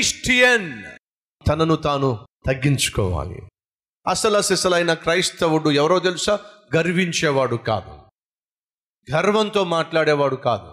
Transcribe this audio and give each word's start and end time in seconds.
Christian. 0.00 0.82
తనను 1.48 1.76
తాను 1.76 2.26
తగ్గించుకోవాలి. 2.46 3.42
అసలు 4.08 4.36
అసలైన 4.36 4.94
క్రైస్తవుడు 4.94 5.70
ఎవరో 5.70 5.98
తెలుసా? 5.98 6.38
గర్వించేవాడు 6.76 7.56
కాదు. 7.56 8.02
గర్వంతో 9.14 9.64
మాట్లాడేవాడు 9.64 10.36
కాదు. 10.36 10.72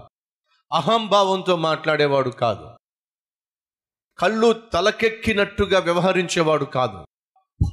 అహంభావంతో 0.76 1.56
మాట్లాడేవాడు 1.56 2.30
కాదు. 2.30 2.70
కళ్ళు 4.18 4.54
తలకెక్కినట్టుగా 4.54 5.80
వ్యవహరించేవాడు 5.80 6.66
కాదు. 6.66 7.06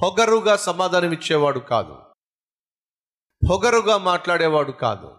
పొగరుగా 0.03 0.57
సమాధానం 0.57 1.13
ఇచ్చేవాడు 1.13 1.59
కాదు. 1.59 2.03
పొగరుగా 3.51 3.99
మాట్లాడేవాడు 3.99 4.73
కాదు. 4.73 5.17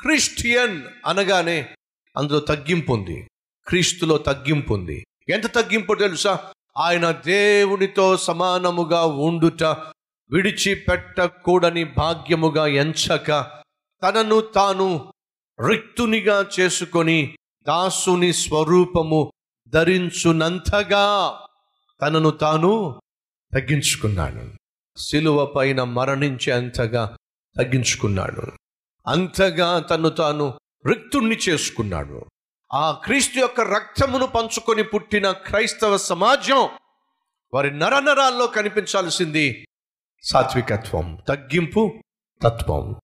క్రిస్టియన్ 0.00 0.82
అనగానే 1.06 1.76
అందులో 2.16 2.40
తగ్గింపు 2.40 2.92
ఉంది. 2.92 3.30
క్రీస్తులో 3.66 4.18
తగ్గింపు 4.18 4.74
ఉంది. 4.74 5.04
ఎంత 5.28 5.54
తగ్గింపు 5.54 5.94
తెలుసా? 5.94 6.52
ఆయన 6.78 7.10
దేవునితో 7.10 8.16
సమానముగా 8.16 9.04
ఉండుట 9.04 9.62
విడిచిపెట్టకూడని 10.30 11.84
భాగ్యముగా 11.84 12.66
ఎంచక 12.66 13.40
తనను 14.02 14.40
తాను 14.40 15.12
రిక్తునిగా 15.68 16.46
చేసుకొని 16.60 17.38
దాసుని 17.66 18.32
స్వరూపము 18.32 19.32
ధరించునంతగా 19.68 21.38
తనను 22.02 22.30
తాను 22.30 23.00
తగ్గించుకున్నాడు. 23.54 24.52
సిలువ 24.96 25.46
పైన 25.46 25.82
మరణించేంతగా 25.82 27.16
తగ్గించుకున్నాడు. 27.56 28.42
అంతగా 29.06 29.78
తను 29.78 30.08
తాను 30.08 30.60
రిక్తుణ్ణి 30.86 31.36
చేసుకున్నాడు. 31.48 32.24
ఆ 32.72 33.00
క్రీస్తు 33.04 33.38
యొక్క 33.38 33.60
రక్తమును 33.60 34.26
పంచుకొని 34.26 34.82
పుట్టిన 34.82 35.30
క్రైస్తవ 35.30 35.96
సమాజం 35.96 36.68
వారి 37.54 37.78
నరనరాల్లో 37.78 38.46
కనిపించాల్సింది 38.46 39.66
సాత్వికత్వం 40.22 41.18
తగ్గింపు 41.28 42.02
తత్వం. 42.42 42.96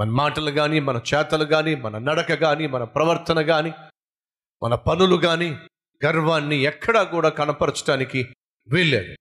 మన 0.00 0.08
మాటలు 0.10 0.50
కానీ 0.50 0.80
మన 0.80 1.00
చేతలు 1.14 1.44
కానీ 1.44 1.74
మన 1.74 1.98
నడక 1.98 2.34
కానీ 2.34 2.66
మన 2.66 2.84
ప్రవర్తన 2.84 3.42
కానీ 3.42 3.72
మన 4.62 4.74
పనులు 4.74 5.16
కానీ 5.16 5.58
గర్వాన్ని 6.06 6.56
ఎక్కడా 6.56 7.02
కూడా 7.02 7.28
కనపరచడానికి 7.28 8.28
వీల్లేదు. 8.68 9.14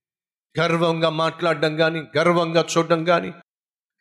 గర్వంగా 0.59 1.09
మాట్లాడడం 1.09 1.77
కానీ 1.77 2.01
గర్వంగా 2.17 2.65
చూడడం 2.77 3.05
కానీ 3.05 3.33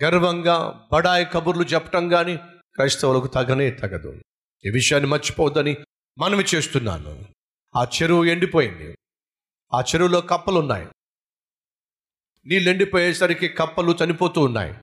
గర్వంగా 0.05 0.89
బడాయి 0.93 1.25
కబుర్లు 1.25 1.63
చెప్పడం 1.63 2.09
కానీ 2.09 2.37
క్రైస్తవులకు 2.75 3.27
తగనే 3.27 3.71
తగదు. 3.71 4.21
ఈ 4.65 4.71
విషయాన్ని 4.71 5.11
మర్చిపోవద్దని 5.11 5.77
మనవి 6.19 6.45
చేస్తున్నాను. 6.55 7.25
ఆ 7.77 7.85
చెరువు 7.85 8.25
ఎండిపోయింది. 8.25 8.97
ఆ 9.75 9.81
చెరువులో 9.81 10.21
కప్పలు 10.21 10.59
ఉన్నాయి 10.59 10.87
నీళ్ళు 12.47 12.71
ఎండిపోయేసరికి 12.71 13.49
కప్పలు 13.49 13.97
చనిపోతూ 14.05 14.41
ఉన్నాయి. 14.41 14.75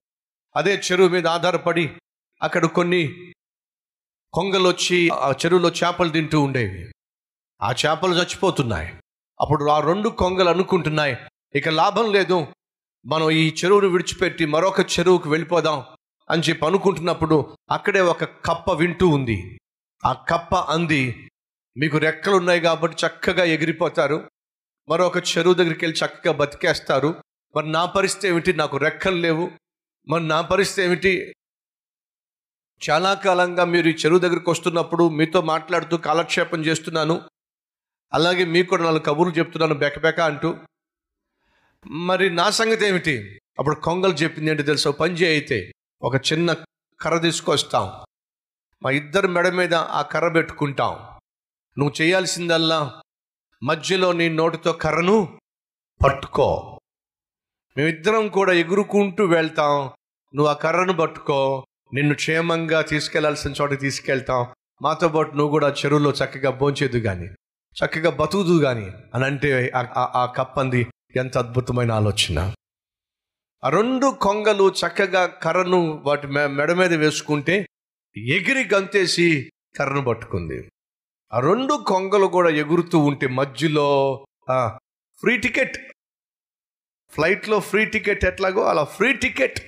అదే 0.55 0.81
చెరువు 0.91 1.07
మీద 1.07 1.27
ఆధారపడి 1.27 1.97
అక్కడ 2.41 2.66
కొన్ని 2.66 3.33
కొంగలు 4.33 4.69
వచ్చి 4.69 5.09
ఆ 5.09 5.31
చెరువులో 5.31 5.69
చేపలు 5.69 6.09
తింటూ 6.09 6.41
ఉండేవి. 6.41 6.94
ఆ 7.61 7.72
చేపలు 7.72 8.16
చచ్చిపోతున్నాయి. 8.16 8.94
అప్పుడు 9.41 9.69
ఆ 9.69 9.80
రెండు 9.80 10.09
కొంగలు 10.09 10.50
అనుకుంటున్నాయి 10.50 11.17
ఇక 11.55 11.69
లాభం 11.69 12.11
లేదు. 12.11 12.47
మనం 13.05 13.31
ఈ 13.31 13.55
చెరువును 13.63 13.88
విడిచిపెట్టి 13.88 14.45
మరొక 14.45 14.80
చెరువుకు 14.80 15.30
వెళ్ళిపోదాం 15.30 15.85
అని 16.30 16.41
చెప్పి 16.41 16.66
అనుకుంటున్నప్పుడు 16.66 17.57
అక్కడే 17.72 18.02
ఒక 18.02 18.23
కప్ప 18.23 18.73
వింటూ 18.73 19.07
ఉంది. 19.07 19.58
ఆ 20.05 20.25
కప్ప 20.30 20.55
అంది 20.55 21.30
మీకు 21.78 21.97
రెక్కలు 21.97 22.36
ఉన్నాయి 22.36 22.61
కాబట్టి 22.61 23.08
చక్కగా 23.08 23.44
ఎగిరిపోతారు. 23.44 24.30
మరొక 24.90 25.18
చెరువు 25.18 25.53
దగ్గరికి 25.53 25.85
వెళ్ళి 25.85 26.06
చక్కగా 26.06 26.34
బతికేస్తారు. 26.34 27.23
మరి 27.56 27.72
నా 27.72 27.85
పరిస్థితి 27.85 28.28
ఏమిటి? 28.28 28.53
నాకు 28.53 28.78
రెక్కలు 28.78 29.16
లేవు. 29.16 29.51
మరి 30.07 30.28
నా 30.28 30.41
పరిస్థితి 30.41 30.88
ఏమిటి? 30.88 31.35
చాలా 32.90 33.13
కాలంగా 33.13 33.66
మీరు 33.66 33.88
ఈ 33.88 33.94
చెరువు 33.94 34.19
దగ్గరికి 34.19 34.50
వస్తున్నప్పుడు 34.50 35.09
మీతో 35.09 35.41
మాట్లాడుతూ 35.41 35.97
కాలక్షేపం 35.97 36.66
చేస్తున్నాను. 36.66 37.22
అలాగే 38.13 38.46
మీకు 38.46 38.69
కూడా 38.69 38.84
నాలుగు 38.84 39.03
కబుర్లు 39.03 39.34
చెప్తున్నాను 39.34 39.73
బెకబెక 39.73 40.19
అంటూ. 40.19 40.57
మరి 41.88 42.29
నా 42.29 42.50
సంగతి 42.50 42.85
ఏమిటి? 42.85 43.40
అప్పుడు 43.59 43.75
కొంగలు 43.75 44.13
చెప్పింది 44.13 44.52
ఏంటి 44.52 44.63
తెలుసా? 44.63 44.91
పని 44.91 45.13
చేయితే 45.13 45.72
ఒక 46.02 46.16
చిన్న 46.16 46.53
కర్ర 47.02 47.18
తీసుకొస్తాం. 47.18 48.09
మా 48.84 48.91
ఇద్దరు 48.91 49.28
మెడ 49.28 49.47
మీద 49.47 49.73
ఆ 49.73 50.01
కర్ర 50.01 50.28
పెట్టుకుంటాం. 50.28 50.94
నువ్వు 51.78 52.01
చేయాల్సిందల్లా 52.01 53.01
మధ్యలో 53.63 54.12
నీ 54.12 54.29
నోటితో 54.29 54.73
కర్రను 54.73 55.40
పట్టుకో. 56.06 56.79
మేమిద్దరం 57.78 58.28
కూడా 58.28 58.53
ఎగురుకుంటూ 58.53 59.25
వెళ్తాం. 59.25 59.85
నువ్వు 60.35 60.47
ఆ 60.47 60.53
కర్రను 60.53 60.94
పట్టుకో. 60.94 61.66
నిన్ను 61.94 62.16
క్షేమంగా 62.16 62.81
తీసుకెళ్ళాల్సిన 62.81 63.53
చోట 63.62 63.79
తీసుకెళ్తాం. 63.79 64.47
మాతో 64.81 65.07
పాటు 65.07 65.31
నువ్వు 65.31 65.50
కూడా 65.50 65.69
చెరువులో 65.69 66.11
చక్కగా 66.11 66.50
భోంచేదు 66.50 67.00
కానీ 67.00 67.25
చక్కగా 67.85 68.09
బతుకుదు 68.09 68.63
కానీ 68.63 68.91
అని 69.16 69.25
అంటే 69.25 69.72
ఆ- 69.96 70.34
కప్పంది 70.35 70.88
ఎంత 71.16 71.38
అద్భుతమైన 71.38 71.91
ఆలోచన. 71.91 72.53
ఆ 73.63 73.69
రెండు 73.69 74.17
కొంగలు 74.22 74.69
చక్కగా 74.69 75.25
కర్రను 75.25 76.03
వాటి 76.06 76.28
మెడ 76.28 76.72
మీద 76.72 76.94
వేసుకుంటే 76.94 77.67
ఎగిరి 78.18 78.64
గంతేసి 78.74 79.52
కర్రను 79.78 80.02
పట్టుకుంది. 80.02 80.72
ఆ 81.34 81.40
రెండు 81.40 81.74
కొంగలు 81.88 82.25
కూడా 82.25 82.50
ఎగురుతూ 82.50 83.00
ఉంటే 83.00 83.28
మధ్యలో 83.28 83.88
ఫ్రీ 85.20 85.38
టికెట్. 85.38 85.78
ఫ్లైట్లో 87.12 87.59
ఫ్రీ 87.59 87.86
టికెట్ 87.86 88.25
ఎట్లాగో 88.25 88.64
అలా 88.64 88.84
ఫ్రీ 88.84 89.14
టికెట్. 89.14 89.59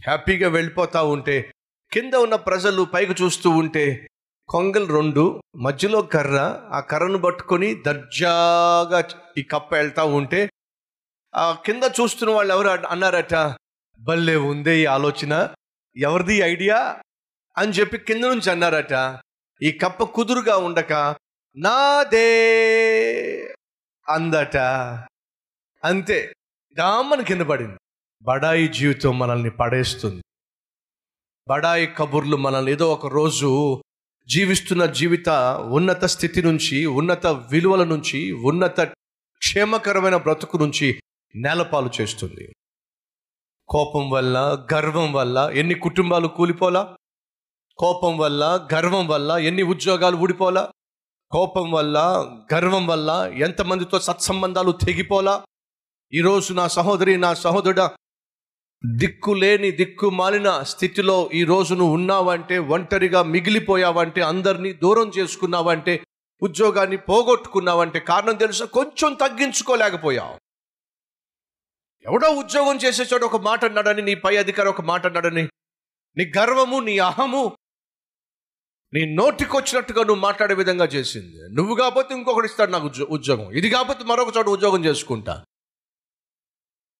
హ్యాపీగా 0.00 0.48
వెళ్ళిపోతూ 0.48 1.04
ఉంటే 1.08 1.52
కింద 1.92 2.14
ఉన్న 2.14 2.36
ప్రజలు 2.36 2.82
పైకి 2.82 3.14
చూస్తూ 3.22 3.50
ఉంటే 3.50 4.08
కొంగలు 4.48 4.86
రెండు 4.94 5.42
మధ్యలో 5.56 6.02
కర్ర 6.02 6.38
ఆ 6.72 6.80
కర్రను 6.80 7.18
పట్టుకొని 7.18 7.74
దర్జాగా 7.74 9.08
ఈ 9.38 9.42
కప్ప 9.42 9.74
వెళ్తూ 9.74 10.04
ఉంటే 10.06 10.50
ఆ 11.34 11.62
కింద 11.66 11.84
చూస్తున్న 12.00 12.32
వాళ్ళు 12.32 12.54
ఎవరు 12.54 12.68
అన్నారట 12.68 13.34
భలే 14.00 14.36
ఉందే 14.36 14.78
ఈ 14.78 14.84
ఆలోచన. 14.86 15.54
ఎవరిది 15.96 16.36
ఐడియా? 16.38 16.78
అని 17.58 17.72
చెప్పి 17.72 17.98
కింద 17.98 18.24
నుంచి 18.24 18.50
అన్నారట. 18.50 19.20
ఈ 19.62 19.72
కప్ప 19.72 20.02
కుదురుగా 20.02 20.56
ఉండక 20.56 21.16
నాదే 21.56 22.34
అందట. 24.08 24.56
అంతే. 25.84 26.32
డామని 26.76 27.24
కింద 27.24 27.40
పడింది. 27.40 27.78
బడాయి 28.22 28.68
జీవితం 28.68 29.18
మనల్ని 29.18 29.50
పడేస్తుంది. 29.50 30.22
బడాయి 31.48 31.86
కబుర్లు 31.86 32.36
మనల్ని 32.36 32.72
ఏదో 32.72 32.92
ఒక 32.92 33.06
రోజు 33.06 33.82
జీవిస్తున్న 34.26 34.86
జీవిత 34.86 35.28
ఉన్నత 35.70 36.04
స్థితి 36.04 36.42
నుంచి 36.42 36.86
ఉన్నత 36.86 37.26
విలువల 37.26 37.84
నుంచి 37.84 38.32
ఉన్నత 38.32 38.80
క్షేమకరమైన 39.38 40.16
బ్రతుకు 40.16 40.56
నుంచి 40.56 41.02
నేలపాలు 41.34 41.90
చేస్తుంది. 42.00 42.54
కోపం 43.68 44.10
వల్ల 44.10 44.66
గర్వం 44.74 45.12
వల్ల 45.12 45.50
ఎన్ని 45.54 45.74
కుటుంబాలు 45.74 46.28
కూలిపోలా? 46.28 46.96
కోపం 47.78 48.18
వల్ల 48.18 48.68
గర్వం 48.74 49.06
వల్ల 49.06 49.32
ఎన్ని 49.32 49.62
ఉద్యోగాలు 49.62 50.16
ఊడిపోలా? 50.16 50.68
కోపం 51.30 51.70
వల్ల 51.70 51.98
గర్వం 52.54 52.86
వల్ల 52.86 53.30
ఎంతమందితో 53.34 54.00
సత్సంబంధాలు 54.00 54.72
తెగిపోలా? 54.72 55.44
ఈరోజు 56.12 56.52
నా 56.54 56.68
సహోదరి 56.68 57.16
నా 57.16 57.34
సహోదరుడ 57.34 57.80
దిక్కు 58.96 59.30
లేని 59.30 59.70
దిక్కు 59.70 60.10
మాలిన 60.10 60.62
స్థితిలో 60.62 61.30
ఈ 61.34 61.44
రోజును 61.44 61.78
నువ్వు 61.78 61.94
ఉన్నావంటే 61.94 62.58
ఒంటరిగా 62.58 63.22
మిగిలిపోయావంటే 63.22 64.20
అందరినీ 64.20 64.72
దూరం 64.72 65.12
చేసుకున్నావంటే 65.18 66.04
ఉద్యోగాన్ని 66.42 66.96
పోగొట్టుకున్నావంటే 66.96 68.00
కారణం 68.00 68.34
తెలుసా? 68.34 68.64
కొంచెం 68.64 69.14
తగ్గించుకోలేకపోయావు. 69.14 70.34
ఎవడో 72.04 72.28
ఉద్యోగం 72.28 72.76
చేసే 72.76 73.14
ఒక 73.14 73.36
మాట 73.36 73.64
అన్నాడని 73.64 74.02
నీ 74.02 74.14
పై 74.14 74.36
అధికారి 74.36 74.68
ఒక 74.68 74.80
మాట 74.80 75.06
అన్నాడని. 75.06 75.42
నీ 76.16 76.32
గర్వము 76.38 76.80
నీ 76.80 76.98
అహము 76.98 77.56
నీ 78.94 79.14
నోటికొచ్చినట్టుగా 79.14 80.04
నువ్వు 80.04 80.20
మాట్లాడే 80.22 80.54
విధంగా 80.54 80.84
చేసింది. 80.84 81.54
నువ్వు 81.54 81.74
కాకపోతే 81.74 82.14
ఇంకొకటి 82.14 82.46
ఇస్తాడు 82.46 82.70
నాకు 82.70 83.04
ఉద్యోగం. 83.10 83.50
ఇది 83.52 83.70
కాకపోతే 83.70 84.04
మరొక 84.04 84.36
చోట 84.36 84.46
ఉద్యోగం 84.46 84.84
చేసుకుంటా. 84.84 85.44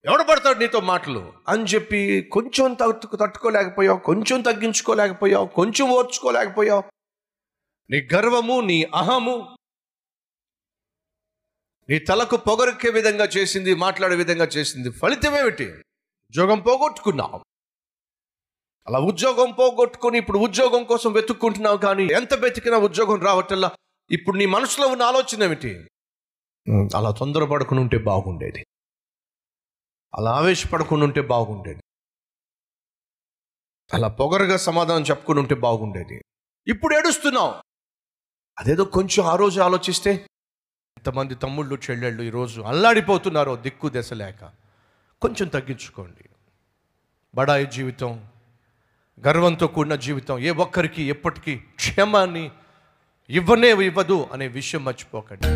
ఎవడు 0.05 0.23
పడతాడు 0.23 0.59
నీతో 0.59 0.81
మాటలు? 0.81 1.33
అని 1.49 1.65
చెప్పి 1.65 2.29
కొంచెం 2.33 2.75
తట్టు 2.75 3.17
తట్టుకోలేకపోయావు 3.17 3.99
కొంచెం 3.99 4.41
తగ్గించుకోలేకపోయావు 4.41 5.47
కొంచెం 5.47 5.91
ఓర్చుకోలేకపోయావు. 5.91 6.83
నీ 7.91 8.09
గర్వము 8.15 8.61
నీ 8.61 8.85
అహము 8.95 9.57
నీ 11.89 11.99
తలకు 11.99 12.37
పొగరొక్కే 12.37 12.91
విధంగా 12.91 13.25
చేసింది 13.25 13.75
మాట్లాడే 13.75 14.17
విధంగా 14.17 14.45
చేసింది 14.45 14.91
ఫలితం 14.91 15.39
ఏమిటి 15.39 15.65
ఉద్యోగం 16.31 16.61
పోగొట్టుకున్నావు. 16.61 17.52
అలా 18.89 18.99
ఉద్యోగం 18.99 19.51
పోగొట్టుకొని 19.51 20.19
ఇప్పుడు 20.19 20.39
ఉద్యోగం 20.39 20.85
కోసం 20.85 21.13
వెతుక్కుంటున్నావు 21.13 21.77
కానీ 21.77 22.05
ఎంత 22.05 22.35
వెతికినా 22.35 22.77
ఉద్యోగం 22.77 23.21
రావటల్లా 23.21 23.71
ఇప్పుడు 24.11 24.37
నీ 24.37 24.47
మనసులో 24.47 24.89
ఉన్న 24.89 25.03
ఆలోచన 25.03 25.43
ఏమిటి? 25.43 25.89
అలా 26.97 27.11
తొందరపడకుండా 27.11 27.83
ఉంటే 27.83 27.99
బాగుండేది. 27.99 28.67
అలా 30.15 30.31
ఆవేశపడకుండా 30.31 31.05
ఉంటే 31.05 31.21
బాగుండేది. 31.21 31.81
అలా 33.95 34.09
పొగరగా 34.09 34.57
సమాధానం 34.57 35.03
చెప్పుకుని 35.03 35.41
ఉంటే 35.41 35.55
బాగుండేది. 35.55 36.25
ఇప్పుడు 36.67 36.95
ఏడుస్తున్నావు. 36.95 37.55
అదేదో 38.59 38.85
కొంచెం 38.85 39.27
ఆ 39.27 39.37
రోజు 39.37 39.61
ఆలోచిస్తే 39.61 40.13
ఎంతమంది 40.99 41.35
తమ్ముళ్ళు 41.35 41.75
చెల్లెళ్ళు 41.75 42.23
ఈరోజు 42.23 42.61
అల్లాడిపోతున్నారో 42.61 43.57
దిక్కు 43.57 43.89
దశ 43.89 44.13
లేక. 44.13 44.53
కొంచెం 45.23 45.49
తగ్గించుకోండి. 45.49 46.25
బడాయి 47.35 47.67
జీవితం 47.67 48.29
గర్వంతో 49.27 49.67
కూడిన 49.67 49.95
జీవితం. 49.95 50.39
ఏ 50.39 50.51
ఒక్కరికి 50.51 51.03
ఎప్పటికీ 51.03 51.57
క్షేమాన్ని 51.57 52.51
ఇవ్వనే 53.31 53.73
ఇవ్వదు 53.73 54.27
అనే 54.33 54.49
విషయం 54.49 54.85
మర్చిపోకండి. 54.85 55.47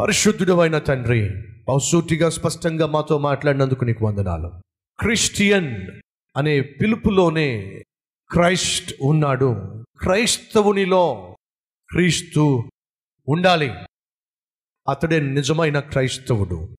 పరిశుద్ధుడు 0.00 0.60
అయిన 0.60 0.78
తండ్రి 0.78 1.30
బహుసూటిగా 1.68 2.30
స్పష్టంగా 2.30 2.86
మాతో 2.86 3.18
మాట్లాడినందుకు 3.18 3.84
నీకు 3.84 4.06
వందనాలు. 4.06 4.52
క్రిస్టియన్ 4.98 5.86
అనే 6.36 6.60
పిలుపులోనే 6.60 7.82
క్రైస్ట్ 8.30 8.94
ఉన్నాడు. 9.02 9.84
క్రైస్తవునిలో 9.98 11.36
క్రీస్తు 11.90 12.70
ఉండాలి. 13.28 13.72
అతడే 14.88 15.20
నిజమైన 15.20 15.80
క్రైస్తవుడు. 15.80 16.76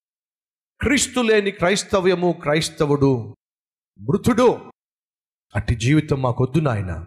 క్రీస్తు 0.81 1.19
లేని 1.19 1.51
క్రైస్తవ్యము 1.51 2.31
క్రైస్తవుడు 2.31 3.35
మృతుడు. 3.99 4.59
అట్టి 5.55 5.75
జీవితం 5.75 6.21
మాకొద్దు 6.21 6.59
నాయన. 6.59 7.05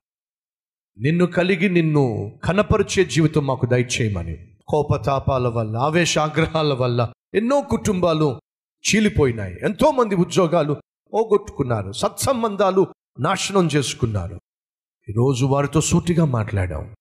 నిన్ను 0.98 1.26
కలిగి 1.26 1.68
నిన్ను 1.68 2.32
కనపరిచే 2.44 3.04
జీవితం 3.04 3.46
మాకు 3.46 3.66
దయచేయమని. 3.66 4.56
కోపతాపాల 4.68 5.48
వల్ల 5.48 5.76
ఆవేశాగ్రహాల 5.76 6.74
వల్ల 6.74 7.12
ఎన్నో 7.34 7.60
కుటుంబాలు 7.60 8.40
చీలిపోయినాయి. 8.72 9.56
ఎంతోమంది 9.62 10.14
ఉద్యోగాలు 10.14 10.72
పోగొట్టుకున్నారు. 11.12 11.92
సత్సంబంధాలు 11.92 12.86
నాశనం 13.20 13.66
చేసుకున్నారు. 13.66 14.40
ఈరోజు 15.08 15.46
వారితో 15.46 15.80
సూటిగా 15.80 16.24
మాట్లాడాం. 16.24 16.94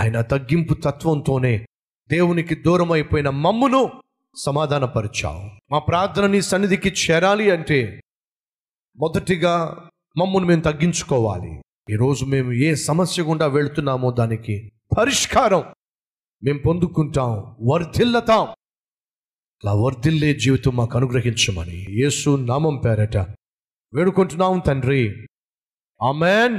ఆయన 0.00 0.20
తగ్గింపు 0.20 0.74
తత్వంతోనే 0.74 1.66
దేవునికి 2.08 2.54
దూరం 2.54 2.92
అయిపోయిన 2.92 3.30
మమ్మును 3.30 4.02
సమాధానపరిచావు. 4.36 5.50
మా 5.70 5.78
ప్రార్థన 5.78 6.26
నీ 6.26 6.40
సన్నిధికి 6.40 6.88
చేరాలి 6.88 7.50
అంటే 7.50 8.00
మొదటిగా 8.96 9.84
మమ్మల్ని 10.16 10.48
మేము 10.48 10.60
తగ్గించుకోవాలి. 10.60 11.62
ఈరోజు 11.90 12.24
మేము 12.24 12.52
ఏ 12.52 12.74
సమస్య 12.74 13.22
గుండా 13.22 13.46
వెళుతున్నామో 13.46 14.10
దానికి 14.10 14.72
పరిష్కారం 14.98 15.64
మేము 16.44 16.58
పొందుకుంటాం 16.58 17.56
వర్ధిల్లతాం. 17.60 18.48
అలా 19.60 19.74
వర్ధిల్లే 19.74 20.34
జీవితం 20.34 20.76
మాకు 20.76 20.96
అనుగ్రహించమని 20.96 21.86
యేసు 21.90 22.36
నామం 22.36 22.76
పేరట 22.76 23.16
వేడుకుంటున్నాం 23.94 24.58
తండ్రి. 24.58 25.26
ఆమెన్. 26.02 26.58